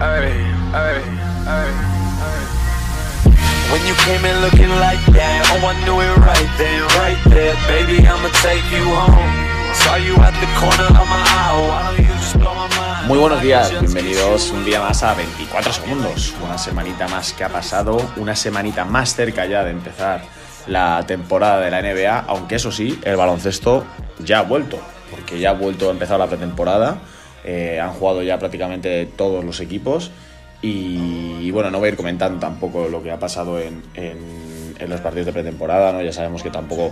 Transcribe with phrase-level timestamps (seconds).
[0.00, 0.30] ay,
[0.74, 0.98] ay,
[1.46, 1.70] ay,
[3.68, 7.54] When you came in looking like that, oh I knew it right then, right there,
[7.68, 9.34] baby I'ma take you home.
[9.74, 13.08] Saw you at the corner of my eye, why don't you just blow my mind?
[13.08, 16.34] Muy buenos días, bienvenidos un día más a 24 segundos.
[16.42, 20.22] Una semanita más que ha pasado, una semanita más cerca ya de empezar
[20.66, 23.84] la temporada de la NBA, aunque eso sí, el baloncesto
[24.18, 24.78] ya ha vuelto,
[25.10, 26.98] porque ya ha vuelto a empezar la pretemporada.
[27.44, 30.10] Eh, han jugado ya prácticamente todos los equipos
[30.60, 34.90] y, bueno, no voy a ir comentando tampoco lo que ha pasado en, en, en
[34.90, 36.02] los partidos de pretemporada, ¿no?
[36.02, 36.90] ya sabemos que tampoco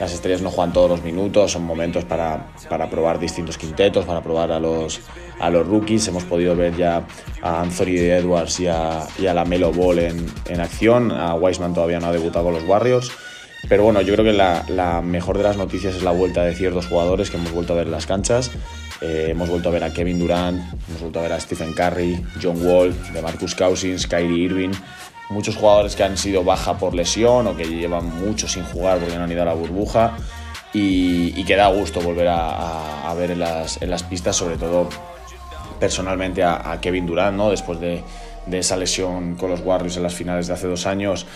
[0.00, 4.20] las estrellas no juegan todos los minutos, son momentos para, para probar distintos quintetos, para
[4.22, 5.00] probar a los,
[5.38, 6.08] a los rookies.
[6.08, 7.04] Hemos podido ver ya
[7.42, 11.74] a Anthony Edwards y a, y a la Melo Ball en, en acción, a Wiseman
[11.74, 13.12] todavía no ha debutado con los Warriors.
[13.68, 16.54] Pero bueno, yo creo que la, la, mejor de las noticias es la vuelta de
[16.54, 18.50] ciertos jugadores que hemos vuelto a ver en las canchas.
[19.00, 22.24] Eh, hemos vuelto a ver a Kevin Durant, hemos vuelto a ver a Stephen Curry,
[22.42, 24.72] John Wall, de Marcus Cousins, Kyrie Irving.
[25.30, 29.16] Muchos jugadores que han sido baja por lesión o que llevan mucho sin jugar porque
[29.16, 30.16] no han ido a la burbuja.
[30.72, 34.88] Y, y que da gusto volver a, ver en las, pistas, sobre todo
[35.78, 37.50] personalmente a, Kevin Durant, ¿no?
[37.50, 38.02] después de,
[38.46, 41.26] de esa lesión con los Warriors en las finales de hace dos años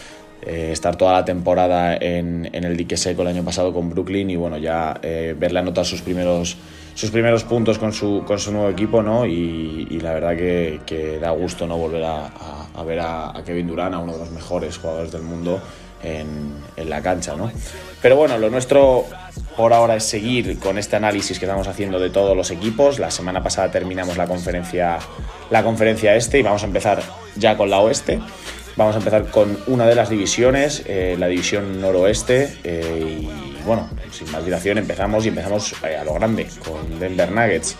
[0.42, 4.30] eh, estar toda la temporada en, en, el dique seco el año pasado con Brooklyn
[4.30, 6.56] y bueno, ya eh, verle anotar sus primeros,
[6.98, 9.24] sus primeros puntos con su, con su nuevo equipo, ¿no?
[9.24, 11.76] Y, y la verdad que, que, da gusto, ¿no?
[11.76, 15.12] Volver a, a, a ver a, a, Kevin Durant, a uno de los mejores jugadores
[15.12, 15.62] del mundo
[16.02, 17.52] en, en, la cancha, ¿no?
[18.02, 19.04] Pero bueno, lo nuestro
[19.56, 22.98] por ahora es seguir con este análisis que estamos haciendo de todos los equipos.
[22.98, 24.98] La semana pasada terminamos la conferencia,
[25.50, 27.00] la conferencia este y vamos a empezar
[27.36, 28.18] ya con la oeste.
[28.74, 32.58] Vamos a empezar con una de las divisiones, eh, la división noroeste.
[32.64, 37.30] Eh, y bueno, sin más dilación, empezamos y empezamos eh, a lo grande, con Denver
[37.30, 37.76] Nuggets.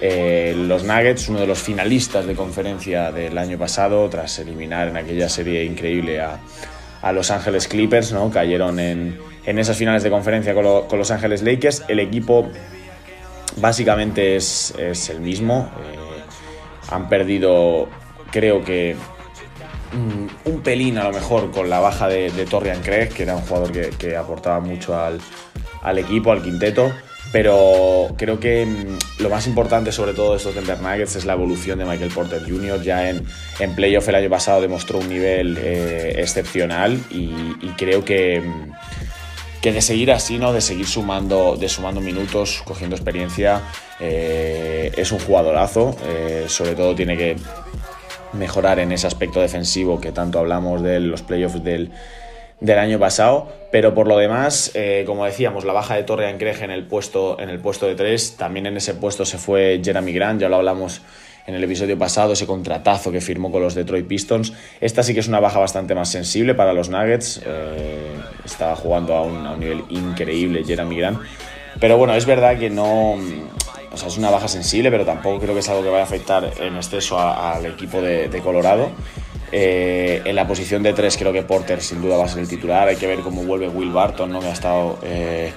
[0.00, 4.96] Eh, los Nuggets, uno de los finalistas de conferencia del año pasado, tras eliminar en
[4.96, 6.38] aquella serie increíble a,
[7.02, 8.30] a Los Ángeles Clippers, ¿no?
[8.30, 11.84] cayeron en, en, esas finales de conferencia con, con, Los Ángeles Lakers.
[11.88, 12.50] El equipo
[13.56, 15.70] básicamente es, es el mismo.
[16.90, 17.88] han perdido,
[18.30, 18.96] creo que
[20.44, 23.42] un pelín a lo mejor con la baja de, de Torrian Craig, que era un
[23.42, 26.92] jugador que, aportaba mucho al, equipo, al quinteto.
[27.32, 31.32] Pero creo que mm, lo más importante sobre todo de estos Denver Nuggets es la
[31.32, 32.80] evolución de Michael Porter Jr.
[32.82, 33.24] Ya en,
[33.58, 38.72] en playoff el año pasado demostró un nivel eh, excepcional y, y, creo que, mm,
[39.60, 40.52] que de seguir así, ¿no?
[40.52, 43.62] de seguir sumando, de sumando minutos, cogiendo experiencia,
[43.98, 45.96] eh, es un jugadorazo.
[46.06, 47.36] Eh, sobre todo tiene que
[48.34, 51.90] mejorar en ese aspecto defensivo que tanto hablamos de los playoffs del,
[52.60, 56.64] del año pasado, pero por lo demás, eh, como decíamos, la baja de Torre Ancreje
[56.64, 60.12] en el puesto en el puesto de tres, también en ese puesto se fue Jeremy
[60.12, 61.02] Grant, ya lo hablamos
[61.46, 64.54] en el episodio pasado, ese contratazo que firmó con los Detroit Pistons.
[64.80, 69.14] Esta sí que es una baja bastante más sensible para los Nuggets, eh, estaba jugando
[69.14, 71.18] a un, a un nivel increíble Jeremy Grant,
[71.80, 73.16] pero bueno, es verdad que no
[73.94, 76.06] o sea, es una baja sensible, pero tampoco creo que es algo que vaya a
[76.06, 78.90] afectar en exceso al equipo de, Colorado.
[79.52, 82.48] Eh, en la posición de tres creo que Porter sin duda va a ser el
[82.48, 82.88] titular.
[82.88, 84.40] Hay que ver cómo vuelve Will Barton, ¿no?
[84.40, 85.52] que ha estado eh,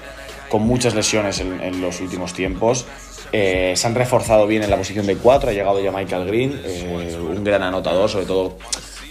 [0.49, 2.85] con muchas lesiones en, en los últimos tiempos.
[3.31, 5.49] Eh, se han reforzado bien en la posición de cuatro.
[5.49, 8.57] Ha llegado ya Michael Green, eh, un gran anotador, sobre todo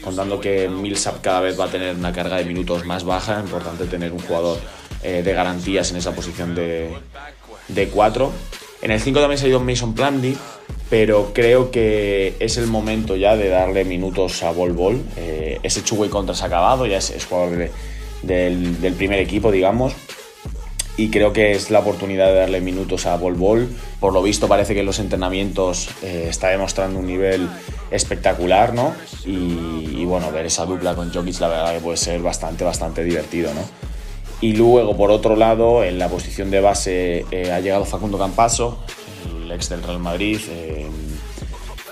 [0.03, 3.41] contando que Millsap cada vez va a tener una carga de minutos más baja.
[3.41, 4.59] Importante tener un jugador
[5.03, 6.97] eh, de garantías en esa posición de,
[7.69, 8.33] de cuatro.
[8.83, 10.37] En el 5 también se ha ido Mason Plumlee,
[10.91, 15.03] pero creo que es el momento ya de darle minutos a Bol Bol.
[15.17, 17.71] Eh, ese two contra se ha acabado, ya es, es jugador de,
[18.23, 19.95] del, del, primer equipo, digamos.
[20.99, 23.69] Y creo que es la oportunidad de darle minutos a Bol Bol.
[24.01, 27.49] Por lo visto parece que en los entrenamientos eh, está demostrando un nivel
[27.91, 28.95] espectacular, ¿no?
[29.25, 33.05] Y, y, bueno, ver esa dupla con Jokic la verdad que puede ser bastante, bastante
[33.05, 33.86] divertido, ¿no?
[34.41, 38.79] Y luego, por otro lado, en la posición de base eh, ha llegado Facundo Campaso,
[39.27, 40.39] el ex del Real Madrid.
[40.51, 40.87] Eh,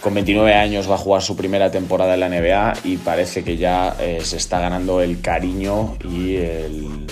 [0.00, 3.56] con 29 años va a jugar su primera temporada en la NBA y parece que
[3.56, 6.36] ya eh, se está ganando el cariño y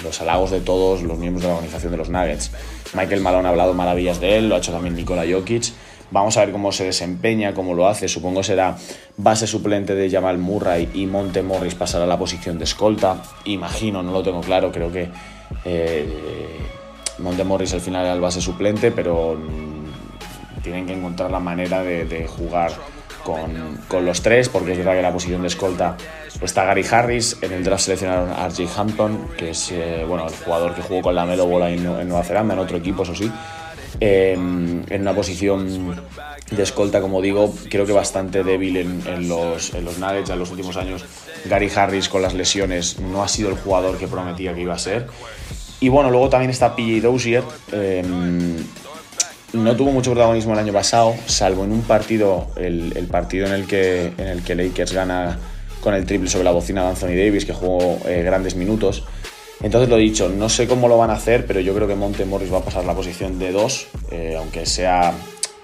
[0.05, 2.51] los halagos de todos los miembros de la organización de los Nuggets.
[2.93, 5.73] Michael Malone ha hablado maravillas de él, lo ha hecho también Nikola Jokic.
[6.13, 8.07] Vamos a ver cómo se desempeña, cómo lo hace.
[8.07, 8.77] Supongo será
[9.17, 13.17] base suplente de Jamal Murray y Monte Morris pasará a la posición de escolta.
[13.47, 15.09] Imagino, no lo tengo claro, creo que
[15.65, 16.59] eh,
[17.19, 19.41] Monte Morris al final era el base suplente, pero
[20.63, 22.73] tienen que encontrar la manera de, jugar
[23.25, 25.97] con, los tres, porque es verdad que la posición de escolta
[26.43, 30.35] está Gary Harris, en el draft seleccionaron a RJ Hampton, que es eh, bueno, el
[30.35, 33.15] jugador que jugó con la Melo Bola en, en Nueva Zelanda, en otro equipo, eso
[33.15, 33.33] sí
[34.03, 35.97] en una posición
[36.51, 40.51] de escolta, como digo, creo que bastante débil en, los, en los Nuggets en los
[40.51, 41.05] últimos años.
[41.45, 44.79] Gary Harris con las lesiones no ha sido el jugador que prometía que iba a
[44.79, 45.07] ser.
[45.81, 47.43] Y bueno, luego también está PJ Dozier.
[47.73, 48.57] Em,
[49.53, 53.53] no tuvo mucho protagonismo el año pasado, salvo en un partido, el, el, partido en
[53.53, 55.39] el, que, en el que Lakers gana
[55.81, 59.05] con el triple sobre la bocina de Anthony Davis, que jugó eh, grandes minutos.
[59.63, 61.95] Entonces lo he dicho, no sé cómo lo van a hacer, pero yo creo que
[61.95, 65.15] Monte Morris va a pasar la posición de 2, eh, aunque sea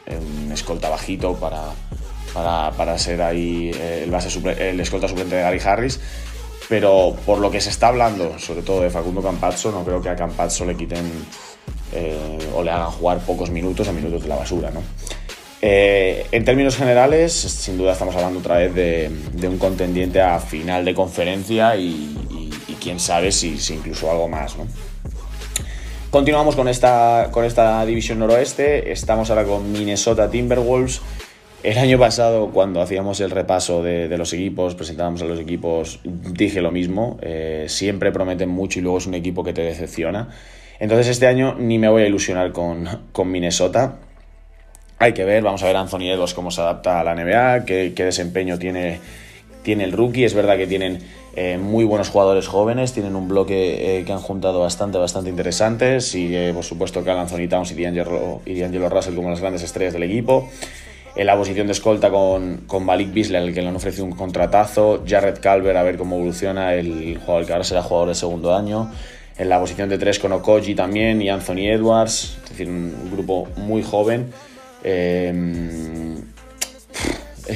[0.06, 1.72] un escolta bajito para,
[2.72, 4.28] para, ser ahí eh, el, base
[4.70, 6.00] el escolta suplente de Gary Harris.
[6.68, 10.10] Pero por lo que se está hablando, sobre todo de Facundo Campazzo, no creo que
[10.10, 11.04] a Campazzo le quiten
[11.92, 14.70] eh, o le hagan jugar pocos minutos a minutos de la basura.
[14.70, 14.82] ¿no?
[15.62, 20.84] Eh, en términos generales, sin duda estamos hablando otra vez de, un contendiente a final
[20.84, 22.14] de conferencia y,
[22.80, 24.56] quién sabe si, si, incluso algo más.
[24.56, 24.66] ¿no?
[26.10, 28.92] Continuamos con esta, con esta división noroeste.
[28.92, 31.02] Estamos ahora con Minnesota Timberwolves.
[31.62, 36.62] El año pasado, cuando hacíamos el repaso de, los equipos, presentábamos a los equipos, dije
[36.62, 37.19] lo mismo.
[37.20, 40.28] Eh, siempre prometen mucho y luego es un equipo que te decepciona.
[40.81, 43.96] Entonces este año ni me voy a ilusionar con, con Minnesota.
[44.98, 47.66] Hay que ver, vamos a ver a Anthony Edwards cómo se adapta a la NBA,
[47.66, 48.98] qué, qué desempeño tiene,
[49.62, 50.24] tiene el rookie.
[50.24, 51.00] Es verdad que tienen
[51.34, 56.14] eh, muy buenos jugadores jóvenes, tienen un bloque eh, que han juntado bastante, bastante interesantes
[56.14, 60.04] y eh, por supuesto que Anthony Towns y D'Angelo, Russell como las grandes estrellas del
[60.04, 60.48] equipo.
[61.14, 64.12] En la posición de escolta con, con Malik Beasley, al que le han ofrecido un
[64.12, 65.04] contratazo.
[65.06, 68.90] Jared Calver, a ver cómo evoluciona, el jugador que ahora será jugador de segundo año.
[69.36, 73.48] En la posición de tres con Okoji también y Anthony Edwards, es decir, un grupo
[73.56, 74.32] muy joven.
[74.82, 75.19] es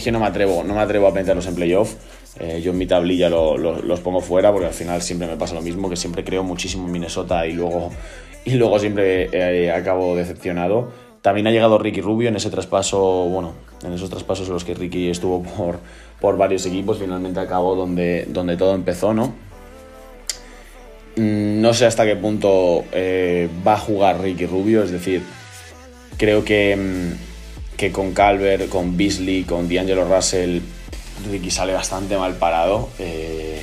[0.03, 1.95] que no me atrevo, no me atrevo a meterlos en playoff.
[2.41, 5.63] Eh, yo en mi tablilla los pongo fuera porque al final siempre me pasa lo
[5.63, 7.91] mismo, que siempre creo muchísimo en Minnesota y luego,
[8.45, 10.91] y luego siempre eh, acabo decepcionado.
[11.21, 12.99] También ha llegado Ricky Rubio en ese traspaso,
[13.29, 13.53] bueno,
[13.85, 15.79] en esos traspasos en los que Ricky estuvo por,
[16.21, 19.35] por varios equipos, finalmente acabó donde, donde todo empezó, ¿no?
[21.17, 25.23] Mm, no sé hasta qué punto eh, va a jugar Ricky Rubio, es decir,
[26.17, 30.61] creo que, mm, que con Calvert, con Beasley, con D'Angelo Russell
[31.31, 32.89] Ricky sale bastante mal parado.
[32.99, 33.63] Eh,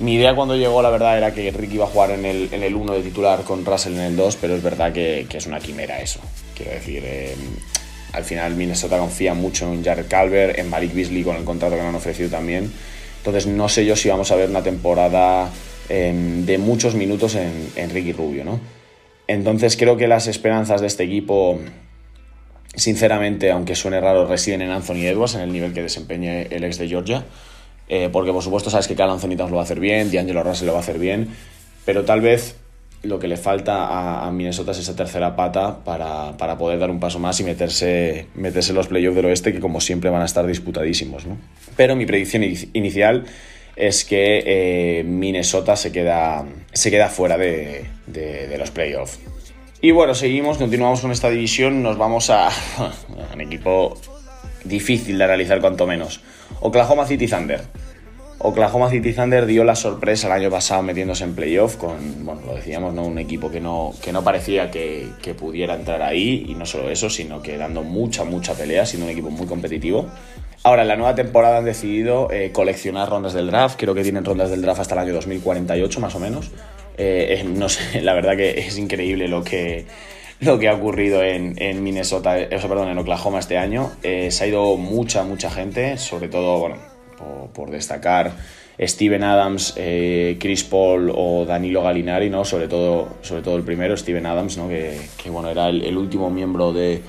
[0.00, 2.62] mi idea cuando llegó, la verdad, era que Ricky iba a jugar en el, en
[2.62, 5.60] el 1 de titular con Russell en el 2, pero es verdad que, es una
[5.60, 6.20] quimera eso.
[6.56, 7.36] Quiero decir, eh,
[8.12, 11.82] al final Minnesota confía mucho en Jared Calvert, en Malik Beasley con el contrato que
[11.82, 12.72] me han ofrecido también.
[13.18, 15.50] Entonces no sé yo si vamos a ver una temporada
[15.88, 18.60] em, de muchos minutos en, en Ricky Rubio, ¿no?
[19.26, 21.58] Entonces creo que las esperanzas de este equipo
[22.76, 26.78] sinceramente, aunque suene raro, residen en Anthony Edwards, en el nivel que desempeñe el ex
[26.78, 27.24] de Georgia.
[27.88, 30.42] Eh, porque por supuesto sabes que Cal Anthony Towns lo va a hacer bien, D'Angelo
[30.42, 31.28] Russell lo va a hacer bien,
[31.84, 32.56] pero tal vez
[33.02, 37.18] lo que le falta a, Minnesota es esa tercera pata para, poder dar un paso
[37.18, 40.46] más y meterse, meterse en los playoffs del oeste, que como siempre van a estar
[40.46, 41.26] disputadísimos.
[41.26, 41.36] ¿no?
[41.76, 42.42] Pero mi predicción
[42.72, 43.26] inicial
[43.76, 49.20] es que eh, Minnesota se queda, se queda fuera de, de los playoffs.
[49.84, 52.48] Y bueno, seguimos, continuamos con esta división, nos vamos a
[53.34, 53.98] un equipo
[54.64, 56.22] difícil de realizar cuanto menos.
[56.62, 57.60] Oklahoma City Thunder.
[58.38, 62.54] Oklahoma City Thunder dio la sorpresa el año pasado metiéndose en playoff con, bueno, lo
[62.54, 63.04] decíamos, ¿no?
[63.04, 67.10] un equipo que no, que no parecía que, pudiera entrar ahí y no solo eso,
[67.10, 70.06] sino que dando mucha, mucha pelea, siendo un equipo muy competitivo.
[70.62, 74.24] Ahora, en la nueva temporada han decidido eh, coleccionar rondas del draft, creo que tienen
[74.24, 76.50] rondas del draft hasta el año 2048 más o menos.
[76.96, 79.86] Eh, no sé, la verdad que es increíble lo que,
[80.40, 83.92] lo que ha ocurrido en, Minnesota, eh, perdón, en Oklahoma este año.
[84.02, 86.76] Eh, se ha ido mucha, mucha gente, sobre todo, bueno,
[87.54, 88.32] por, destacar
[88.78, 92.44] Steven Adams, Chris Paul o Danilo Galinari, ¿no?
[92.44, 94.68] Sobre todo, sobre todo el primero, Steven Adams, ¿no?
[94.68, 97.00] Que, bueno, era el último miembro de,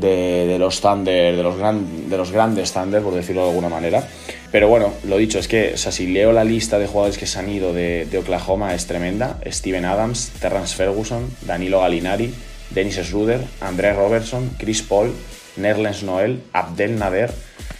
[0.00, 4.06] de, los Thunder, de los, gran, de los grandes Thunder, por decirlo de alguna manera.
[4.52, 7.26] Pero bueno, lo dicho, es que, o sea, si leo la lista de jugadores que
[7.26, 9.38] se han ido de, Oklahoma, es tremenda.
[9.46, 12.32] Steven Adams, Terrence Ferguson, Danilo Galinari,
[12.70, 15.12] Dennis Schroeder, André Robertson, Chris Paul,
[15.56, 17.30] Nerlens Noel, Abdel Nader.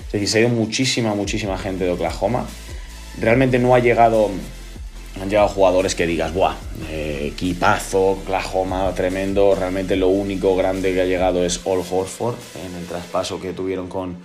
[0.07, 2.47] Es decir, se ha ido muchísima, muchísima gente de Oklahoma.
[3.21, 4.31] Realmente no ha llegado
[5.21, 6.55] han llegado jugadores que digas, ¡buah!
[6.91, 9.55] Eh, equipazo, Oklahoma, tremendo.
[9.55, 13.89] Realmente lo único grande que ha llegado es All Horford en el traspaso que tuvieron
[13.89, 14.17] con,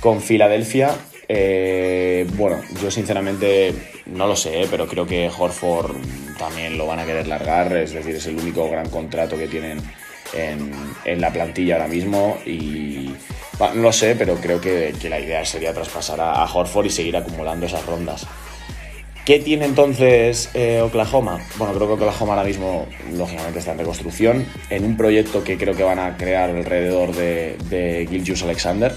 [0.00, 0.94] con Filadelfia.
[1.28, 3.74] Eh, bueno, yo sinceramente
[4.06, 5.96] no lo sé, eh, pero creo que Horford
[6.38, 7.76] también lo van a querer largar.
[7.76, 9.82] Es decir, es el único gran contrato que tienen
[10.32, 12.38] en, la plantilla ahora mismo.
[12.46, 13.12] Y
[13.58, 16.90] no lo sé, pero creo que, que la idea sería traspasar a, a Horford y
[16.90, 18.26] seguir acumulando esas rondas.
[19.26, 21.40] ¿Qué tiene entonces eh, Oklahoma?
[21.58, 25.74] Bueno, creo que Oklahoma ahora mismo, lógicamente, está en reconstrucción, en un proyecto que creo
[25.74, 28.06] que van a crear alrededor de, de
[28.44, 28.94] Alexander.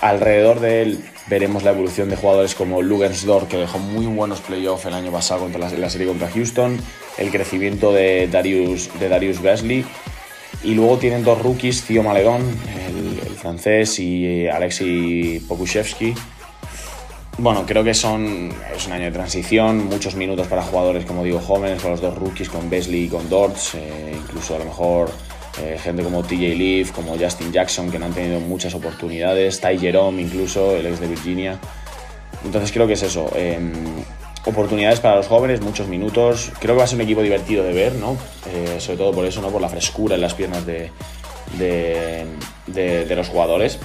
[0.00, 4.86] Alrededor de él veremos la evolución de jugadores como Lugersdorf, que dejó muy buenos playoffs
[4.86, 6.76] el año pasado contra la, serie contra Houston,
[7.16, 9.84] el crecimiento de Darius, de Darius Wesley,
[10.64, 12.42] y luego tienen dos rookies, Theo Maledon,
[12.88, 16.12] el, francés, y Alexei Pokushevsky,
[17.38, 21.40] bueno, creo que son, es un año de transición, muchos minutos para jugadores, como digo,
[21.40, 25.10] jóvenes, con los dos rookies, con Besley y con Dortz, eh, incluso a lo mejor
[25.62, 29.78] eh, gente como TJ Leaf, como Justin Jackson, que no han tenido muchas oportunidades, Ty
[29.78, 31.58] Jerome incluso, el ex de Virginia.
[32.44, 33.58] Entonces creo que es eso, eh,
[34.44, 37.72] oportunidades para los jóvenes, muchos minutos, creo que va a ser un equipo divertido de
[37.72, 38.16] ver, ¿no?
[38.52, 39.48] Eh, sobre todo por eso, ¿no?
[39.50, 40.90] Por la frescura en las piernas de
[43.16, 43.78] los jugadores.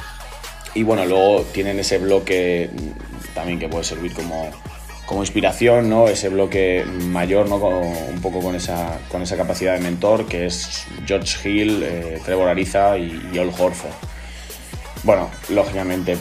[0.75, 2.69] Y bueno, luego tienen ese bloque
[3.33, 4.49] también que puede servir como,
[5.05, 6.07] como inspiración, ¿no?
[6.07, 7.59] Ese bloque mayor, ¿no?
[7.59, 12.21] Con, un poco con esa, con esa capacidad de mentor, que es George Hill, eh,
[12.23, 14.18] Trevor Ariza y, y Ol Horford.
[15.03, 16.17] Bueno, lógicamente,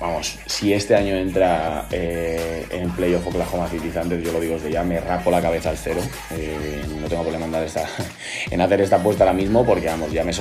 [0.00, 4.72] vamos, si este año entra eh, en playoff Oklahoma City Thunder, yo lo digo desde
[4.72, 6.00] ya, me rapo la cabeza al cero.
[6.32, 7.88] Eh, no tengo problema en, esta,
[8.50, 10.32] en hacer esta apuesta ahora mismo porque, vamos, ya me,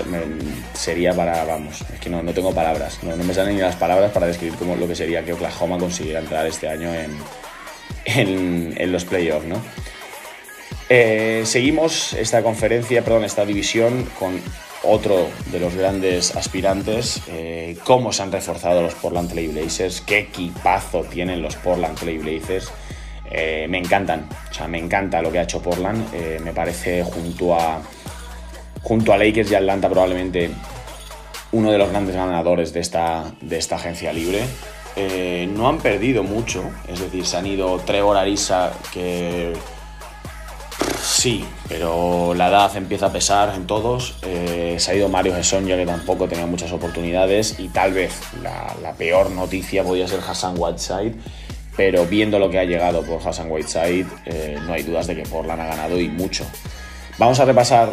[0.74, 3.76] sería para, vamos, es que no, no tengo palabras, no, no, me salen ni las
[3.76, 7.16] palabras para describir cómo lo que sería que Oklahoma consiguiera entrar este año en,
[8.06, 9.62] en, en los playoffs, ¿no?
[10.90, 14.40] Eh, seguimos esta conferencia, perdón, esta división con
[14.84, 20.20] otro de los grandes aspirantes, eh, cómo se han reforzado los Portland Trail Blazers, qué
[20.20, 22.72] equipazo tienen los Portland Trail Blazers.
[23.30, 26.14] Eh, me encantan, o sea, me encanta lo que ha hecho Portland.
[26.14, 27.82] Eh, me parece junto a,
[28.84, 30.50] junto a Lakers y Atlanta probablemente
[31.52, 34.44] uno de los grandes ganadores de esta, de esta agencia libre.
[35.50, 39.54] No han perdido mucho, es decir, se han ido Trevor Arisa, que
[41.02, 44.18] Sí, pero la edad empieza a pesar en todos.
[44.24, 47.60] Eh, se ha ido Mario Gesson, ya que tampoco tenía muchas oportunidades.
[47.60, 51.16] Y tal vez la, peor noticia podría ser Hassan Whiteside.
[51.76, 55.24] Pero viendo lo que ha llegado por Hassan Whiteside, eh, no hay dudas de que
[55.24, 56.46] Portland ha ganado y mucho.
[57.20, 57.90] Vamos a repasar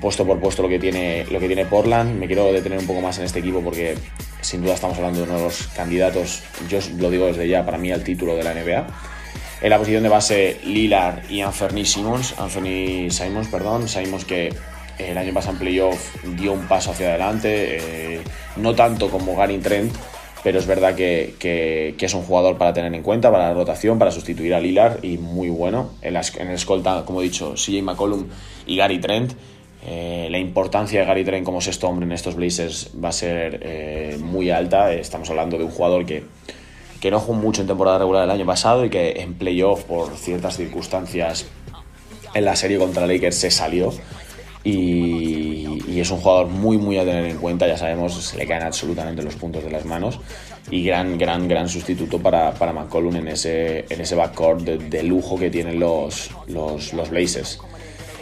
[0.00, 2.16] puesto por puesto lo que, tiene, lo que tiene Portland.
[2.18, 3.96] Me quiero detener un poco más en este equipo porque
[4.40, 7.78] sin duda estamos hablando de uno de los candidatos, yo lo digo desde ya, para
[7.78, 8.86] mí al título de la NBA.
[9.62, 14.52] En la posición de base, Lillard y Anthony Simons, Anthony Simons, perdón, Simons que
[14.98, 18.20] el año pasado en playoff dio un paso hacia adelante, eh,
[18.56, 19.92] no tanto como Gary Trent,
[20.42, 24.10] pero es verdad que, es un jugador para tener en cuenta, para la rotación, para
[24.10, 25.90] sustituir a Lillard y muy bueno.
[26.02, 28.26] En, el escolta, como he dicho, CJ McCollum
[28.66, 29.32] y Gary Trent.
[29.86, 33.60] Eh, la importancia de Gary Trent como sexto hombre en estos Blazers va a ser
[33.62, 34.92] eh, muy alta.
[34.92, 36.24] Estamos hablando de un jugador que
[37.02, 40.16] que no jugó mucho en temporada regular el año pasado y que en playoff por
[40.16, 41.46] ciertas circunstancias
[42.32, 43.92] en la serie contra Lakers se salió.
[44.62, 48.46] Y, y, es un jugador muy muy a tener en cuenta, ya sabemos, se le
[48.46, 50.20] caen absolutamente los puntos de las manos.
[50.70, 55.02] Y gran, gran, gran sustituto para, para McCollum en ese, en ese backcourt de, de
[55.02, 57.58] lujo que tienen los, los, los, Blazers.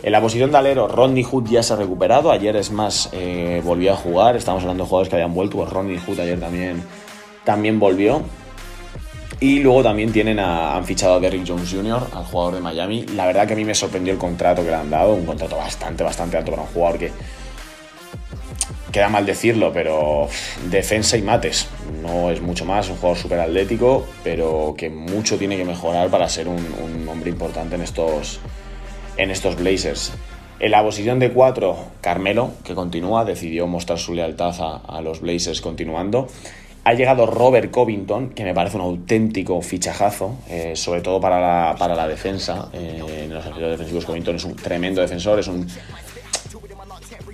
[0.03, 3.61] En la posición de alero, Rodney Hood ya se ha recuperado, ayer es más, eh,
[3.63, 6.83] volvió a jugar, estamos hablando de jugadores que habían vuelto, pues Rodney Hood ayer también,
[7.45, 8.23] también volvió,
[9.41, 13.07] y luego también tienen a, han fichado a Derrick Jones Jr., al jugador de Miami.
[13.15, 15.57] La verdad que a mí me sorprendió el contrato que le han dado, un contrato
[15.57, 17.11] bastante, bastante alto para un jugador que
[18.93, 20.29] queda mal decirlo, pero
[20.71, 21.69] defensa y mates.
[22.03, 26.29] No es mucho más, un jugador súper atlético, pero que mucho tiene que mejorar para
[26.29, 28.41] ser un, hombre importante en estos,
[29.17, 30.13] en estos Blazers.
[30.59, 34.55] En la posición de 4, Carmelo, que continúa, decidió mostrar su lealtad
[34.87, 36.29] a los Blazers continuando.
[36.83, 41.77] Ha llegado Robert Covington, que me parece un auténtico fichajazo, eh, sobre todo para la,
[41.77, 42.71] para la defensa.
[42.73, 45.67] Eh, en los ejercicios defensivos, Covington es un tremendo defensor, es un.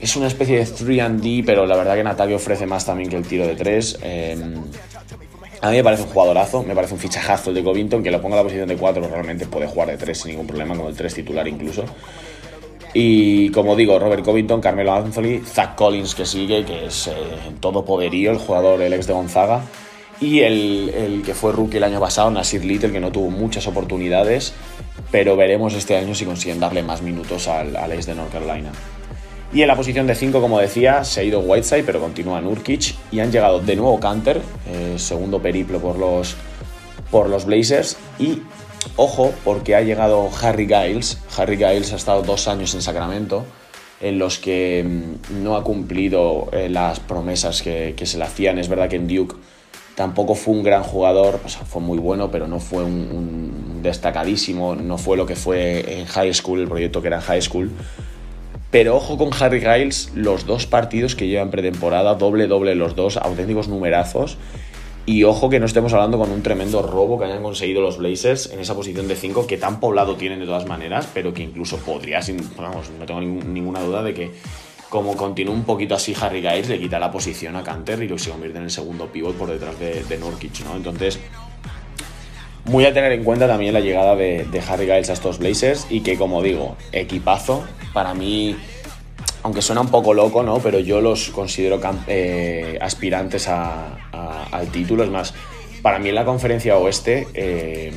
[0.00, 3.16] Es una especie de 3D, pero la verdad que en ataque ofrece más también que
[3.16, 3.98] el tiro de 3.
[4.02, 4.36] Eh,
[5.60, 8.20] a mí me parece un jugadorazo, me parece un fichajazo el de Covington, que lo
[8.20, 10.88] ponga en la posición de 4, realmente puede jugar de 3 sin ningún problema, como
[10.88, 11.84] el 3 titular incluso.
[12.94, 17.12] Y como digo, Robert Covington, Carmelo Anthony, Zach Collins que sigue, que es eh,
[17.60, 19.62] todo poderío, el jugador, el ex de Gonzaga.
[20.20, 24.54] Y el, que fue rookie el año pasado, Nasir Little, que no tuvo muchas oportunidades,
[25.10, 28.72] pero veremos este año si consiguen darle más minutos al, al ex de North Carolina.
[29.52, 32.94] Y en la posición de 5, como decía, se ha ido Whiteside, pero continúa Nurkic.
[33.12, 36.34] Y han llegado de nuevo Canter, eh, segundo periplo por los,
[37.10, 37.96] por los Blazers.
[38.18, 38.42] Y
[38.94, 41.18] Ojo, porque ha llegado Harry Giles.
[41.36, 43.44] Harry Giles ha estado dos años en Sacramento,
[44.00, 48.58] en los que mm, no ha cumplido eh, las promesas que, se le hacían.
[48.58, 49.36] Es verdad que en Duke
[49.94, 54.76] tampoco fue un gran jugador, o sea, fue muy bueno, pero no fue un, destacadísimo,
[54.76, 57.70] no fue lo que fue en high school, el proyecto que era en high school.
[58.70, 63.16] Pero ojo con Harry Giles, los dos partidos que llevan pretemporada, doble, doble los dos,
[63.16, 64.38] auténticos numerazos.
[65.08, 68.50] Y ojo que no estemos hablando con un tremendo robo que hayan conseguido los Blazers
[68.50, 71.76] en esa posición de 5, que tan poblado tienen de todas maneras, pero que incluso
[71.78, 72.20] podría,
[72.56, 74.32] vamos, no tengo ninguna duda de que
[74.88, 78.18] como continúa un poquito así Harry Giles, le quita la posición a Canter y lo
[78.18, 80.74] se convierte en el segundo pivot por detrás de, de ¿no?
[80.74, 81.20] Entonces,
[82.64, 86.00] muy a tener en cuenta también la llegada de Harry Giles a estos Blazers y
[86.00, 88.56] que, como digo, equipazo, para mí
[89.46, 90.58] aunque suena un poco loco, ¿no?
[90.58, 95.04] Pero yo los considero eh, aspirantes al título.
[95.04, 95.34] Es más,
[95.82, 97.92] para mí en la conferencia oeste, eh,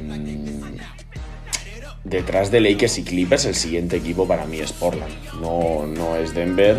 [2.03, 5.11] detrás de Lakers y Clippers, el siguiente equipo para mí es Portland.
[5.41, 6.77] No, no es Denver,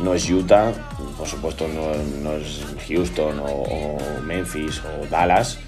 [0.00, 0.72] no es Utah,
[1.16, 5.58] por supuesto no, es Houston o, Memphis o Dallas.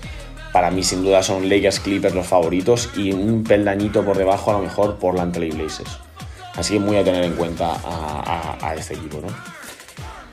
[0.53, 4.55] Para mí sin duda son Lakers, Clippers los favoritos y un peldañito por debajo a
[4.55, 6.06] lo mejor Portland Trail Blazers.
[6.57, 9.29] Así que muy a tener en cuenta a, este equipo, ¿no?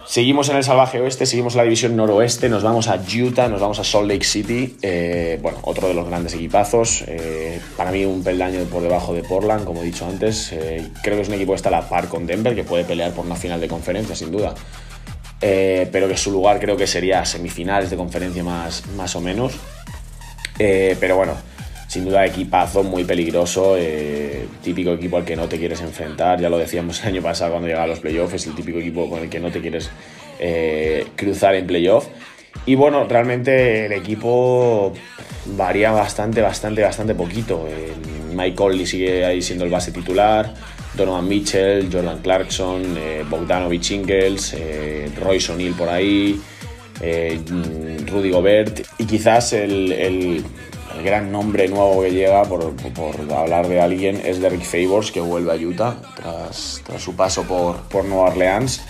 [0.06, 3.62] Seguimos en el salvaje oeste, seguimos en la división noroeste, nos vamos a Utah, nos
[3.62, 8.06] vamos a Salt Lake City, eh, bueno, otro de los grandes equipazos, eh, para mí
[8.06, 11.34] un peldaño por debajo de Portland, como he dicho antes, eh, creo que es un
[11.34, 13.68] equipo que está a la par con Denver, que puede pelear por una final de
[13.68, 14.54] conferencia, sin duda,
[15.40, 19.54] pero que su lugar creo que sería semifinales de conferencia más, más o menos,
[20.58, 21.34] pero bueno,
[21.88, 26.50] sin duda equipazo muy peligroso, eh, típico equipo al que no te quieres enfrentar, ya
[26.50, 29.30] lo decíamos el año pasado cuando llegaba a los playoffs, el típico equipo con el
[29.30, 29.90] que no te quieres
[30.40, 32.08] eh, cruzar en playoff.
[32.66, 34.94] Y bueno, realmente el equipo
[35.46, 37.68] varía bastante, bastante, bastante poquito.
[37.68, 37.94] Eh,
[38.34, 40.54] Mike Conley sigue ahí siendo el base titular,
[40.96, 42.98] Donovan Mitchell, Jordan Clarkson,
[43.30, 44.56] Bogdanovich Ingles,
[45.20, 46.40] Royce O'Neill por ahí,
[47.00, 50.44] Rudy Gobert y quizás el
[51.02, 52.74] gran nombre nuevo que llega, por,
[53.36, 58.06] hablar de alguien, es Derrick Favors, que vuelve a Utah tras, su paso por, por
[58.06, 58.82] Nueva Orleans.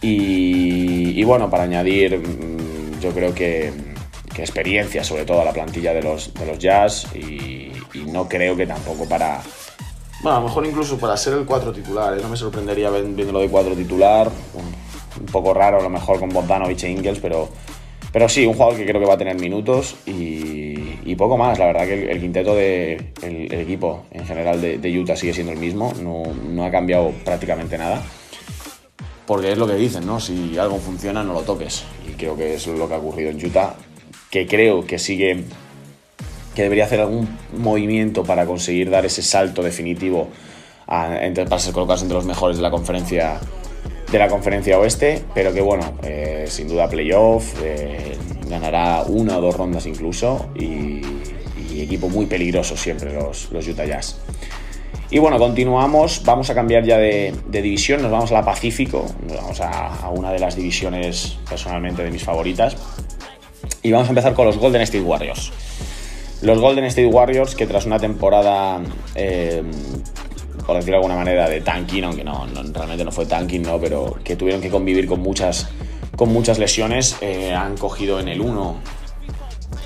[0.00, 3.72] Y, bueno, para añadir, mm, yo creo que,
[4.38, 7.72] experiencia, sobre todo a la plantilla de los, de los Jazz, y,
[8.06, 9.42] no creo que tampoco para.
[10.22, 12.20] Bueno, a lo mejor incluso para ser el 4 titular, ¿eh?
[12.22, 14.30] no me sorprendería viéndolo de 4 titular.
[14.54, 17.48] Un, poco raro a lo mejor con Bogdanovich e Ingles, pero,
[18.12, 20.67] pero sí, un jugador que creo que va a tener minutos y,
[21.08, 21.58] y poco más.
[21.58, 25.52] La verdad que el, quinteto del de, el, equipo en general de, Utah sigue siendo
[25.52, 28.02] el mismo, no, ha cambiado prácticamente nada.
[29.26, 30.20] Porque es lo que dicen, ¿no?
[30.20, 31.84] Si algo funciona, no lo toques.
[32.06, 33.74] Y creo que es lo que ha ocurrido en Utah,
[34.30, 35.44] que creo que sigue,
[36.54, 40.28] que debería hacer algún movimiento para conseguir dar ese salto definitivo
[41.20, 43.40] entre, para ser colocados entre los mejores de la conferencia
[44.10, 48.16] de la conferencia oeste, pero que bueno, eh, sin duda playoff, eh,
[48.48, 51.02] ganará una o dos rondas incluso y,
[51.78, 54.18] equipo muy peligroso siempre los, los, Utah Jazz.
[55.10, 59.36] Y bueno, continuamos, vamos a cambiar ya de, división, nos vamos a la Pacífico, nos
[59.36, 62.76] vamos a, una de las divisiones personalmente de mis favoritas
[63.82, 65.52] y vamos a empezar con los Golden State Warriors.
[66.42, 68.80] Los Golden State Warriors que tras una temporada,
[69.14, 69.62] eh,
[70.66, 73.80] por decirlo de alguna manera, de tanking, aunque no, realmente no fue tanking, ¿no?
[73.80, 75.68] pero que tuvieron que convivir con muchas
[76.18, 77.16] con muchas lesiones.
[77.22, 78.76] Eh, han cogido en el 1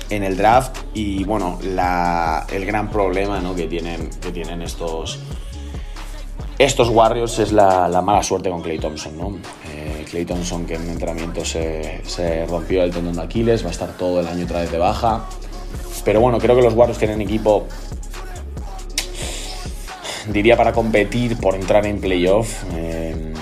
[0.09, 5.19] en el draft y bueno, el gran problema que, tienen, estos,
[6.57, 9.17] estos Warriors es la, mala suerte con Clay Thompson.
[9.17, 9.37] ¿no?
[9.71, 13.71] Eh, Clay Thompson que en entrenamiento se, se, rompió el tendón de Aquiles, va a
[13.71, 15.25] estar todo el año otra vez de baja.
[16.03, 17.67] Pero bueno, creo que los Warriors tienen equipo,
[20.29, 22.63] diría, para competir por entrar en playoff.
[22.73, 23.32] Eh,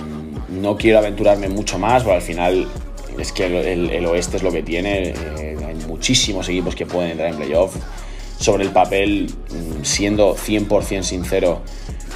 [0.61, 2.67] no quiero aventurarme mucho más, pero al final
[3.17, 5.09] es que el, oeste es lo que tiene.
[5.09, 7.75] Eh, hay muchísimos equipos que pueden entrar en playoff.
[8.39, 11.61] Sobre el papel, mm, siendo 100% sincero,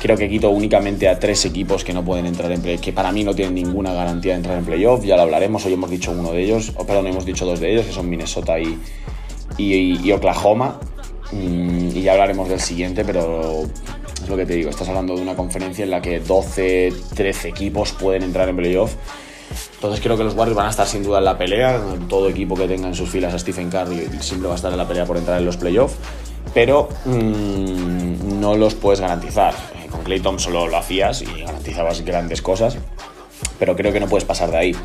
[0.01, 3.12] creo que quito únicamente a tres equipos que no pueden entrar en playoff, que para
[3.12, 5.03] mí no tienen ninguna garantía de entrar en playoff.
[5.03, 7.73] Ya lo hablaremos, hoy hemos dicho uno de ellos, o perdón, hemos dicho dos de
[7.73, 8.79] ellos, que son Minnesota y,
[9.58, 10.79] y, Oklahoma.
[11.31, 13.63] Mm, y ya hablaremos del siguiente, pero
[14.21, 17.49] es lo que te digo, estás hablando de una conferencia en la que 12, 13
[17.49, 18.93] equipos pueden entrar en playoff.
[19.75, 21.80] Entonces creo que los Warriors van a estar sin duda en la pelea.
[22.10, 24.78] Todo equipo que tenga en sus filas a Stephen Curry siempre va a estar en
[24.78, 25.95] la pelea por entrar en los playoffs.
[26.54, 29.54] Pero mm, no los puedes garantizar.
[29.75, 32.78] Eh, con Clay Thompson solo lo hacías y garantizabas grandes cosas.
[33.60, 34.75] Pero creo que no puedes pasar de ahí.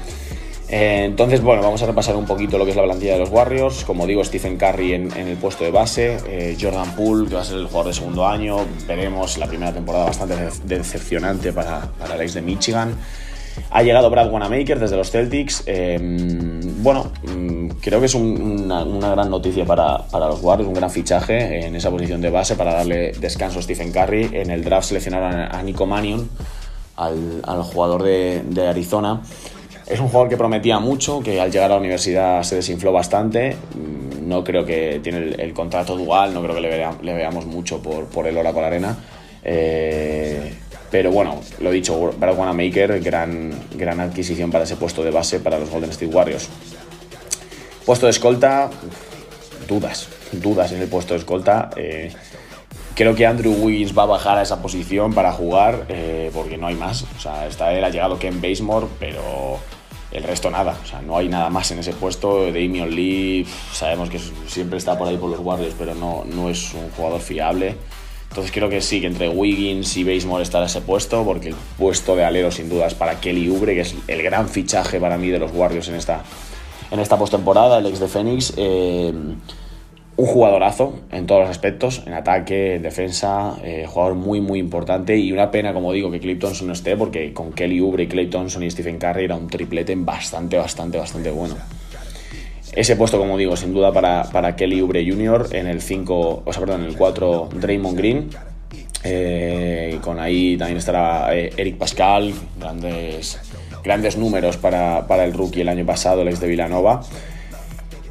[0.71, 3.31] Eh, entonces, bueno, vamos a repasar un poquito lo que es la plantilla de los
[3.31, 3.85] Warriors.
[3.85, 7.45] Como digo, Stephen Curry en, el puesto de base, eh, Jordan Poole, que va a
[7.45, 8.59] ser el jugador de segundo año.
[8.87, 12.97] Veremos la primera temporada bastante decepcionante para, para el ex de Michigan.
[13.71, 15.63] Ha llegado Brad Wanamaker desde los Celtics.
[15.67, 21.67] Em, bueno, mm, creo que es una, gran noticia para, los Warriors, un gran fichaje
[21.67, 24.31] en esa posición de base para darle descanso a Stephen Curry.
[24.33, 26.29] En el draft seleccionaron a Nico Mannion,
[26.97, 29.23] al, jugador de, Arizona.
[29.91, 33.57] Es un jugador que prometía mucho, que al llegar a la universidad se desinfló bastante.
[34.23, 38.29] No creo que tiene el, contrato dual, no creo que le, veamos mucho por, por
[38.29, 38.97] el Oracle Arena.
[39.43, 40.55] Eh,
[40.93, 45.59] pero bueno, lo dicho, Brad Wanamaker, gran, gran adquisición para ese puesto de base para
[45.59, 46.49] los Golden State Warriors.
[47.85, 48.71] Puesto de escolta,
[49.67, 51.71] dudas, dudas en el puesto de escolta.
[51.77, 52.13] Eh,
[52.95, 56.69] creo que Andrew Wiggins va a bajar a esa posición para jugar eh, porque no
[56.69, 57.05] hay más.
[57.17, 59.59] O sea, está él, ha llegado Ken Basemore, pero
[60.13, 60.77] el resto nada.
[60.83, 62.47] O sea, no hay nada más en ese puesto.
[62.47, 66.75] Damian Lee, sabemos que siempre está por ahí por los Warriors, pero no, no es
[66.75, 67.77] un jugador fiable.
[68.29, 72.15] Entonces creo que sí, que entre Wiggins y Basemore estará ese puesto, porque el puesto
[72.15, 75.31] de alero sin duda es para Kelly Oubre, que es el gran fichaje para mí
[75.31, 76.23] de los Warriors en esta,
[76.93, 78.53] en esta postemporada, el ex de Phoenix.
[78.57, 79.13] Eh,
[80.17, 85.17] un jugadorazo en todos los aspectos, en ataque, en defensa, eh, jugador muy muy importante
[85.17, 88.63] y una pena, como digo, que Clay no esté porque con Kelly Oubre, Clay Thompson
[88.63, 91.57] y Stephen Curry era un triplete bastante, bastante, bastante bueno.
[92.73, 95.49] Ese puesto, como digo, sin duda para, para Kelly Oubre Jr.
[95.53, 98.31] en el 5, o sea, perdón, en el 4 Draymond Green.
[99.03, 103.41] Eh, con ahí también estará eh, Eric Pascal, grandes,
[103.83, 107.03] grandes números para, para, el rookie el año pasado, el ex de Villanova.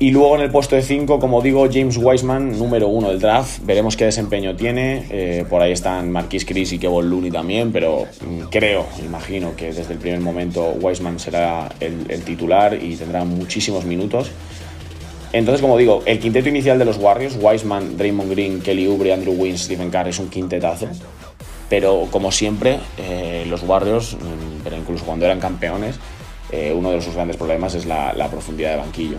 [0.01, 3.59] Y luego en el puesto de 5, como digo, James Wiseman, número 1 del draft.
[3.63, 5.05] Veremos qué desempeño tiene.
[5.09, 9.73] Eh, por ahí están Marquis Chris y Kevin Looney también, pero mm, creo, imagino que
[9.73, 14.31] desde el primer momento Wiseman será el, titular y tendrá muchísimos minutos.
[15.33, 19.33] Entonces, como digo, el quinteto inicial de los Warriors, Wiseman, Draymond Green, Kelly Oubre, Andrew
[19.33, 20.87] Wiggins, Stephen Curry, es un quintetazo.
[21.69, 25.99] Pero como siempre, eh, los Warriors, mm, pero incluso cuando eran campeones,
[26.53, 29.17] eh, uno de sus grandes problemas es la profundidad de banquillo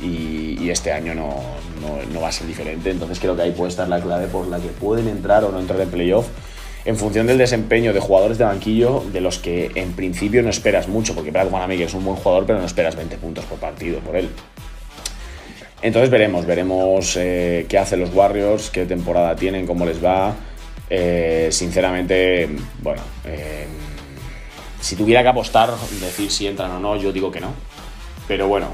[0.00, 1.42] y, este año no,
[2.12, 2.90] no, va a ser diferente.
[2.90, 5.60] Entonces creo que ahí puede estar la clave por la que pueden entrar o no
[5.60, 6.26] entrar en playoff
[6.86, 10.86] en función del desempeño de jugadores de banquillo de los que en principio no esperas
[10.86, 13.98] mucho, porque Brad Wanamaker es un buen jugador, pero no esperas 20 puntos por partido
[13.98, 14.30] por él.
[15.82, 20.34] Entonces veremos, veremos eh, qué hacen los Warriors, qué temporada tienen, cómo les va.
[20.88, 22.48] Eh, sinceramente,
[22.80, 23.66] bueno, eh,
[24.80, 27.52] si tuviera que apostar, decir si entran o no, yo digo que no.
[28.28, 28.68] Pero bueno,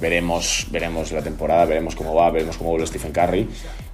[0.00, 3.48] veremos, veremos la temporada, veremos cómo va, veremos cómo vuelve Stephen Curry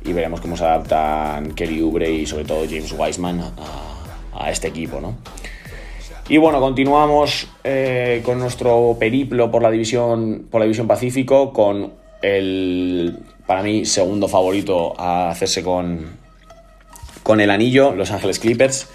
[0.04, 3.40] y veremos cómo se adaptan Kelly Oubre y sobre todo James Wiseman
[4.36, 5.16] a, este equipo, ¿no?
[6.28, 11.92] Y bueno, continuamos eh, con nuestro periplo por la división, por la división Pacífico con
[12.22, 16.16] el, para mí, segundo favorito a hacerse con,
[17.22, 18.88] con el anillo, Los Ángeles Clippers.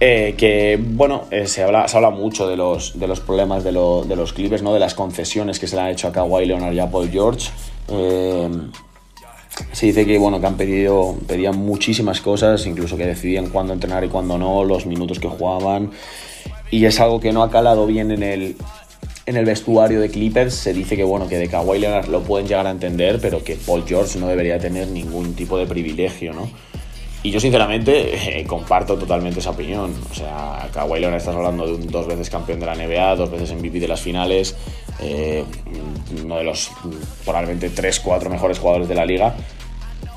[0.00, 3.72] Eh, que bueno, eh, se, habla, se habla mucho de los, de los problemas de,
[3.72, 4.72] los Clippers, ¿no?
[4.72, 7.50] de las concesiones que se le han hecho a Kawhi Leonard y a Paul George.
[7.88, 8.48] Eh,
[9.72, 14.04] se dice que, bueno, que han pedido, pedían muchísimas cosas, incluso que decidían cuándo entrenar
[14.04, 15.90] y cuándo no, los minutos que jugaban.
[16.70, 18.56] Y es algo que no ha calado bien en el,
[19.26, 20.54] en el vestuario de Clippers.
[20.54, 23.56] Se dice que, bueno, que de Kawhi Leonard lo pueden llegar a entender, pero que
[23.56, 26.48] Paul George no debería tener ningún tipo de privilegio, ¿no?
[27.22, 29.92] Y yo sinceramente eh, comparto totalmente esa opinión.
[30.10, 33.30] O sea, Kawhi Leonard estás hablando de un dos veces campeón de la NBA, dos
[33.30, 34.54] veces MVP de las finales,
[35.00, 35.44] eh,
[36.22, 36.70] uno de los
[37.24, 39.34] probablemente 3-4 mejores jugadores de la liga.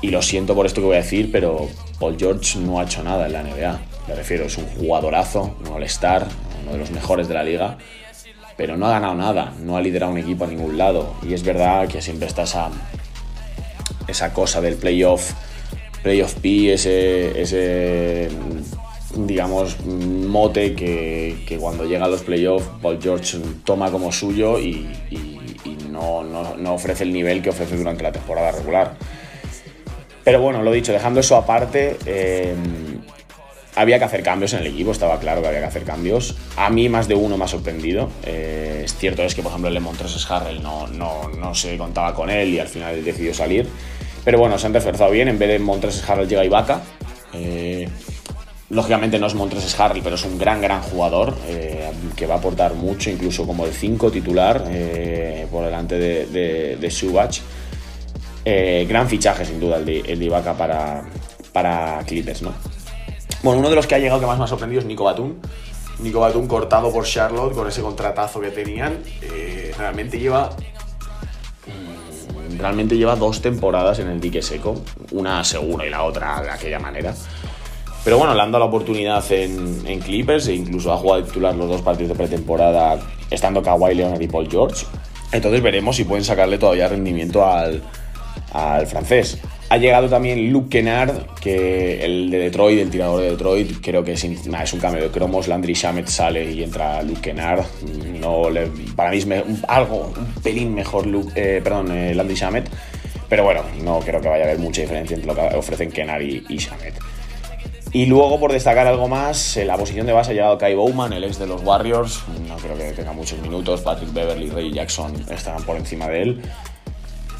[0.00, 3.02] Y lo siento por esto que voy a decir, pero Paul George no ha hecho
[3.02, 3.80] nada en la NBA.
[4.08, 6.26] Me refiero, es un jugadorazo, un all-star,
[6.62, 7.78] uno de los mejores de la liga,
[8.56, 11.14] pero no ha ganado nada, no ha liderado un equipo a ningún lado.
[11.22, 12.70] Y es verdad que siempre está esa,
[14.08, 15.32] esa cosa del playoff
[16.02, 18.28] Playoff P, ese, ese
[19.16, 24.88] digamos, mote que, que, cuando llega a los playoffs Paul George toma como suyo y,
[25.90, 28.96] no, no, ofrece el nivel que ofrece durante la temporada regular.
[30.24, 32.54] Pero bueno, lo dicho, dejando eso aparte, eh,
[33.74, 36.36] había que hacer cambios en el equipo, estaba claro que había que hacer cambios.
[36.56, 38.08] A mí más de uno me ha sorprendido.
[38.24, 42.14] Eh, es cierto es que, por ejemplo, el Montroses Harrell no, no, no se contaba
[42.14, 43.66] con él y al final decidió salir.
[44.24, 45.28] Pero bueno, se han reforzado bien.
[45.28, 46.80] En vez de Montres Harrell llega Ibaka.
[47.32, 47.88] Eh,
[48.70, 52.38] lógicamente no es Montres Harrell, pero es un gran, gran jugador eh, que va a
[52.38, 57.40] aportar mucho, incluso como el 5 titular eh, por delante de, de, Subach.
[58.44, 61.04] gran fichaje, sin duda, el de, Ibaka para,
[61.52, 62.52] para Clippers, ¿no?
[63.42, 65.34] Bueno, uno de los que ha llegado que más me ha sorprendido es Nico Batum.
[65.98, 68.98] Nico Batum cortado por Charlotte con ese contratazo que tenían.
[69.76, 70.50] realmente lleva
[72.58, 76.78] realmente lleva dos temporadas en el dique seco, una segura y la otra de aquella
[76.78, 77.14] manera.
[78.04, 81.68] Pero bueno, le han dado la oportunidad en, Clippers e incluso ha jugado titular los
[81.68, 82.98] dos partidos de pretemporada
[83.30, 84.86] estando Kawhi Leonard y Paul George.
[85.30, 87.82] Entonces veremos si pueden sacarle todavía rendimiento al,
[88.52, 89.38] al francés.
[89.72, 94.12] Ha llegado también Luke Kennard, que el de Detroit, el tirador de Detroit, creo que
[94.12, 95.48] es, un cambio de cromos.
[95.48, 97.64] Landry Shamet sale y entra Luke Kennard.
[98.20, 98.42] No
[98.94, 99.26] para mí es
[99.66, 102.68] algo, un pelín mejor Luke, eh, perdón, eh, Landry Shamet.
[103.30, 106.20] Pero bueno, no creo que vaya a haber mucha diferencia entre lo que ofrecen Kennard
[106.20, 106.92] y, y Shamet.
[107.94, 111.14] Y luego, por destacar algo más, en la posición de base ha llegado Kai Bowman,
[111.14, 112.24] el ex de los Warriors.
[112.46, 113.80] No creo que tenga muchos minutos.
[113.80, 116.42] Patrick Beverly Ray Jackson estarán por encima de él.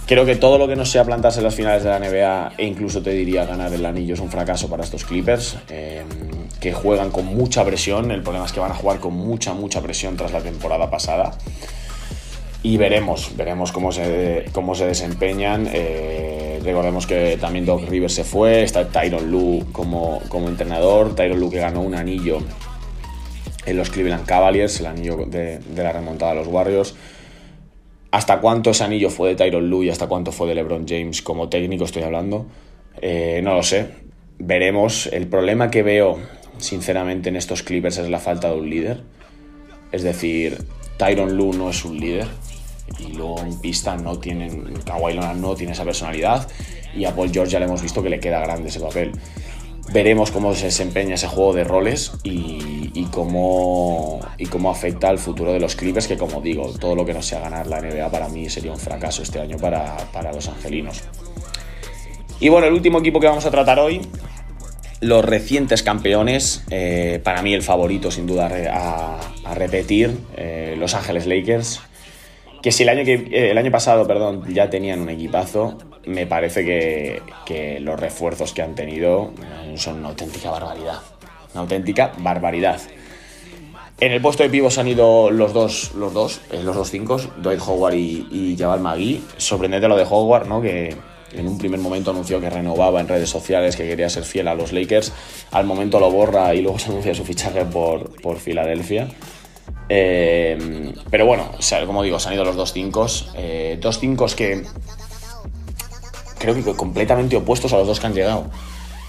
[0.07, 2.67] Creo que todo lo que no sea plantarse en las finales de la NBA e
[2.67, 6.03] incluso te diría ganar el anillo es un fracaso para estos Clippers, eh,
[6.61, 8.11] que juegan con mucha presión.
[8.11, 11.39] El problema es que van a jugar con mucha, mucha presión tras la temporada pasada.
[12.65, 15.69] Y veremos, veremos cómo se, cómo se desempeñan.
[15.73, 21.15] Eh, recordemos que también Doc Rivers se fue, está Tyron Lu como, como entrenador.
[21.15, 22.39] Tyron Lu que ganó un anillo
[23.67, 26.95] en los Cleveland Cavaliers, el anillo de, de la remontada a los Warriors
[28.13, 31.23] hasta cuánto ese anillo fue de Tyron Lue y hasta cuánto fue de LeBron James
[31.23, 32.47] como técnico estoy hablando.
[33.01, 33.89] Eh, no lo sé.
[34.39, 35.07] Veremos.
[35.07, 36.19] El problema que veo,
[36.59, 39.03] sinceramente, en estos Clippers es la falta de un líder.
[39.93, 40.59] Es decir,
[40.99, 42.29] Tyron Lue no es un líder.
[42.99, 44.75] Y luego en pista no tienen.
[44.85, 46.47] Kawhi Leonard no tiene esa personalidad.
[46.95, 49.13] Y a Paul George ya le hemos visto que le queda grande ese papel
[49.91, 55.53] veremos cómo se desempeña ese juego de roles y, cómo, y cómo afecta al futuro
[55.53, 58.29] de los Clippers, que como digo, todo lo que no sea ganar la NBA para
[58.29, 59.97] mí sería un fracaso este año para,
[60.33, 61.03] los angelinos.
[62.41, 64.01] Y bueno, el último equipo que vamos a tratar hoy,
[65.01, 71.27] los recientes campeones, eh, para mí el favorito sin duda a, repetir, eh, Los Ángeles
[71.27, 71.81] Lakers,
[72.63, 76.27] que si el año, que, eh, el año pasado perdón, ya tenían un equipazo, me
[76.27, 79.33] parece que, los refuerzos que han tenido
[79.77, 80.99] son una auténtica barbaridad.
[81.53, 82.81] Una auténtica barbaridad.
[84.01, 87.19] En el puesto de pivos han ido los dos, los dos, eh, los dos cinco,
[87.37, 89.23] Dwight Howard y, y Jabal Magui.
[89.37, 90.61] Sorprendente lo de Howard, ¿no?
[90.61, 90.97] Que
[91.35, 94.55] en un primer momento anunció que renovaba en redes sociales, que quería ser fiel a
[94.55, 95.13] los Lakers.
[95.53, 99.09] Al momento lo borra y luego se anuncia su fichaje por, por Filadelfia.
[99.89, 101.51] Eh, pero bueno,
[101.87, 103.07] como digo, se han ido los dos cinco.
[103.35, 104.65] Eh, dos cinco que
[106.43, 108.47] creo que completamente opuestos a los dos que han llegado.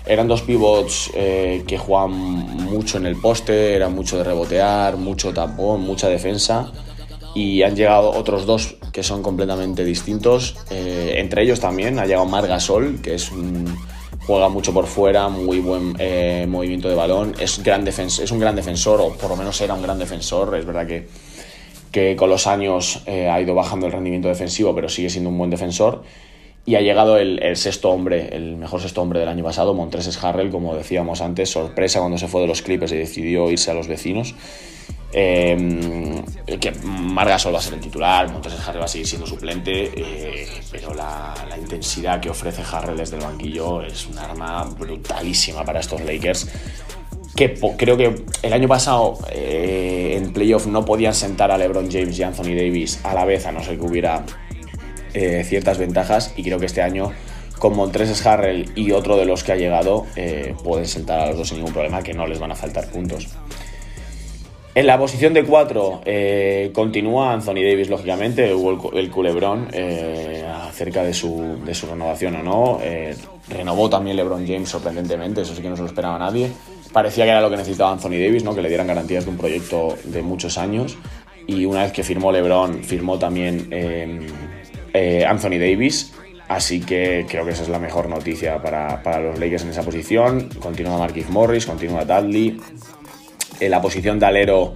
[0.05, 5.33] Eran dos pivots eh, que juegan mucho en el poste, era mucho de rebotear, mucho
[5.33, 6.71] tapón, mucha defensa.
[7.33, 10.55] Y han llegado otros dos que son completamente distintos.
[10.69, 13.31] Eh, entre ellos también ha llegado Mar Gasol, que es
[14.27, 17.33] juega mucho por fuera, muy buen eh, movimiento de balón.
[17.39, 20.55] Es, gran es un gran defensor, o por lo menos era un gran defensor.
[20.55, 21.07] Es verdad que,
[21.91, 25.49] que con los años ha ido bajando el rendimiento defensivo, pero sigue siendo un buen
[25.49, 26.03] defensor.
[26.65, 30.49] Y ha llegado el, sexto hombre, el mejor sexto hombre del año pasado, Montreses Harrell,
[30.49, 33.87] como decíamos antes, sorpresa cuando se fue de los Clippers y decidió irse a los
[33.89, 34.33] vecinos.
[35.15, 36.23] Eh,
[36.59, 40.47] que Margasol va a ser el titular, Montreses Harrell va a seguir siendo suplente, eh,
[40.71, 46.01] pero la, intensidad que ofrece Harrell desde el banquillo es un arma brutalísima para estos
[46.01, 46.47] Lakers.
[47.35, 52.17] Que creo que el año pasado eh, en playoff no podían sentar a LeBron James
[52.17, 54.23] y Anthony Davis a la vez, a no ser que hubiera
[55.13, 57.11] eh, ciertas ventajas y creo que este año
[57.59, 61.37] con Montreses Harrell y otro de los que ha llegado eh, pueden sentar a los
[61.37, 63.27] dos sin ningún problema que no les van a faltar puntos.
[64.75, 69.67] En la posición de 4 eh, continúa Anthony Davis, lógicamente, hubo el, culebrón
[70.67, 72.79] acerca de su, de su, renovación o no.
[73.49, 76.49] renovó también LeBron James sorprendentemente, eso sí que no se lo esperaba nadie.
[76.91, 78.55] Parecía que era lo que necesitaba Anthony Davis, ¿no?
[78.55, 80.97] que le dieran garantías de un proyecto de muchos años.
[81.45, 83.67] Y una vez que firmó LeBron, firmó también
[84.93, 86.13] eh, Anthony Davis.
[86.47, 90.49] Así que creo que esa es la mejor noticia para, los Lakers en esa posición.
[90.59, 92.59] Continúa Marquis Morris, continúa Dudley.
[93.59, 94.75] En la posición de alero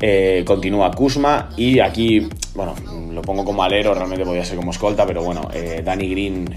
[0.00, 1.50] eh, continúa Kuzma.
[1.56, 2.74] Y aquí, bueno,
[3.10, 6.54] lo pongo como alero, realmente podría ser como escolta, pero bueno, eh, Danny Green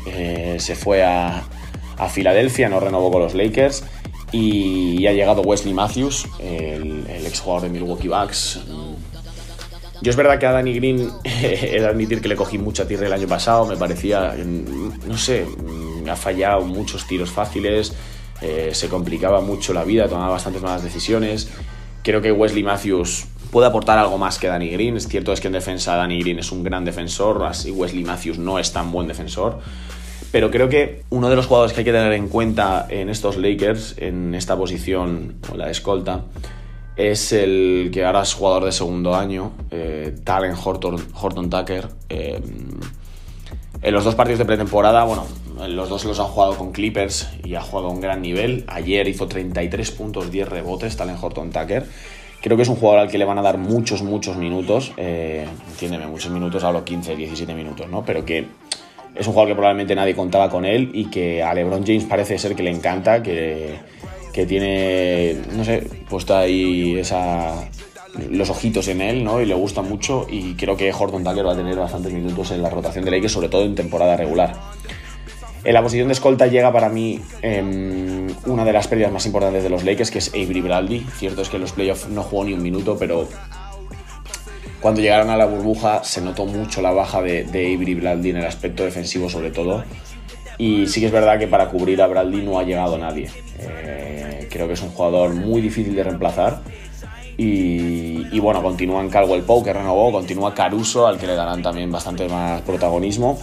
[0.59, 1.43] se fue a,
[2.09, 3.83] Filadelfia, no renovó con los Lakers.
[4.31, 8.59] Y, ha llegado Wesley Matthews, el, el ex jugador de Milwaukee Bucks,
[10.01, 13.07] yo es verdad que a Danny Green he de admitir que le cogí mucha tierra
[13.07, 14.35] el año pasado, me parecía,
[15.07, 15.45] no sé,
[16.09, 17.93] ha fallado muchos tiros fáciles,
[18.41, 21.49] eh, se complicaba mucho la vida, tomaba bastantes malas decisiones.
[22.03, 24.97] Creo que Wesley Matthews puede aportar algo más que Danny Green.
[24.97, 28.39] Es cierto es que en defensa Danny Green es un gran defensor, así Wesley Matthews
[28.39, 29.59] no es tan buen defensor.
[30.31, 33.37] Pero creo que uno de los jugadores que hay que tener en cuenta en estos
[33.37, 36.23] Lakers, en esta posición, o la escolta,
[36.95, 41.88] es el que ahora es jugador de segundo año, eh, Talen Horton, Horton Tucker.
[42.10, 42.41] Eh,
[43.84, 45.25] En los dos partidos de pretemporada, bueno,
[45.67, 48.63] los dos los han jugado con Clippers y ha jugado a un gran nivel.
[48.67, 51.88] Ayer hizo 33 puntos, 10 rebotes, Talen Horton Tucker.
[52.41, 54.91] Creo que es un jugador al que le van a dar muchos, muchos minutos.
[54.97, 58.06] Eh, entiéndeme, muchos minutos, hablo 15, 17 minutos, ¿no?
[58.06, 58.45] Pero que
[59.15, 62.38] es un jugador que probablemente nadie contaba con él y que a LeBron James parece
[62.38, 63.80] ser que le encanta, que,
[64.34, 67.70] que tiene, no sé, puesta ahí esa,
[68.30, 69.41] los ojitos en él, ¿no?
[69.41, 72.62] Y le gusta mucho y creo que Horton Tucker va a tener bastantes minutos en
[72.62, 74.56] la rotación de Lakers, sobre todo en temporada regular.
[75.63, 79.62] En la posición de escolta llega para mí em, una de las pérdidas más importantes
[79.62, 81.06] de los Lakers, que es Avery Bradley.
[81.17, 83.28] Cierto es que en los playoffs no jugó ni un minuto, pero
[84.82, 88.38] cuando llegaron a la burbuja se notó mucho la baja de, de Avery Bradley en
[88.38, 89.84] el aspecto defensivo sobre todo.
[90.57, 93.29] Y sí que es verdad que para cubrir a Bradley no ha llegado nadie.
[93.59, 96.61] Eh, creo que es un jugador muy difícil de reemplazar.
[97.37, 101.63] Y, y bueno, continúa en Caldwell Poe, que renovó, continúa Caruso, al que le darán
[101.63, 103.39] también bastante más protagonismo.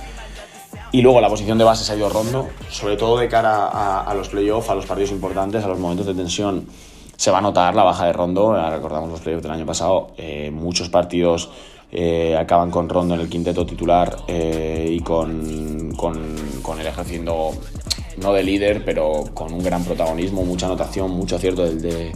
[0.91, 3.67] Y luego la posición de base se ha ido rondo, sobre todo de cara
[4.03, 6.67] a, los playoffs, a los partidos importantes, a los momentos de tensión.
[7.17, 10.51] Se va a notar la baja de Rondo, recordamos los playoffs del año pasado, eh,
[10.53, 11.51] muchos partidos
[11.91, 17.53] eh, acaban con Rondo en el quinteto titular eh, y con, con, con, ejerciendo,
[18.19, 22.13] no de líder, pero con un gran protagonismo, mucha anotación, mucho acierto desde,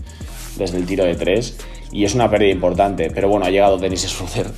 [0.57, 1.59] desde el tiro de tres.
[1.91, 4.51] Y es una pérdida importante, pero bueno, ha llegado Dennis Schroeder,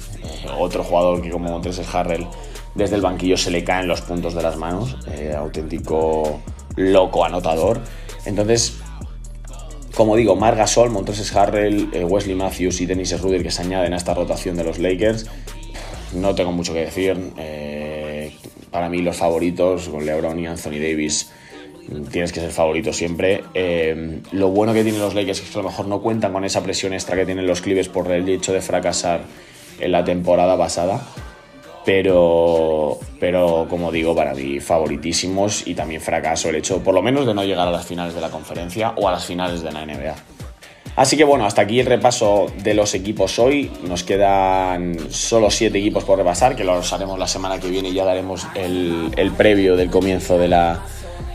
[0.58, 2.26] otro jugador que como Montres Harrell
[2.74, 6.40] desde el banquillo se le caen los puntos de las manos, eh, auténtico
[6.76, 7.80] loco anotador.
[8.24, 8.78] Entonces,
[9.94, 13.92] como digo, Marc Gasol, Montroses Harrell, eh, Wesley Matthews y Dennis Ruder que se añaden
[13.92, 15.26] a esta rotación de los Lakers,
[16.14, 17.16] no tengo mucho que decir.
[17.38, 18.36] Eh,
[18.70, 21.30] para mí los favoritos, con LeBron y Anthony Davis,
[22.10, 23.44] tienes que ser favorito siempre.
[24.32, 26.62] lo bueno que tienen los Lakers es que a lo mejor no cuentan con esa
[26.62, 29.22] presión extra que tienen los Clippers por el hecho de fracasar
[29.78, 31.06] en la temporada pasada
[31.84, 37.26] pero, pero como digo, para mí favoritísimos y también fracaso el hecho, por lo menos,
[37.26, 39.84] de no llegar a las finales de la conferencia o a las finales de la
[39.84, 40.14] NBA.
[40.96, 43.70] Así que bueno, hasta aquí el repaso de los equipos hoy.
[43.88, 47.94] Nos quedan solo 7 equipos por repasar, que los haremos la semana que viene y
[47.94, 50.82] ya daremos el, el previo del comienzo de la,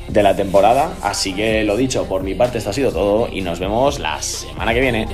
[0.07, 0.93] de la temporada.
[1.01, 4.21] Así que lo dicho, por mi parte esto ha sido todo y nos vemos la
[4.21, 5.07] semana que viene.